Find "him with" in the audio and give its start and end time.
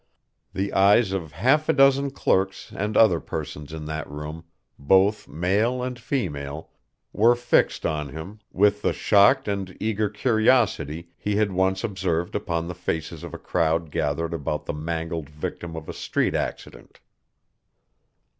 8.09-8.81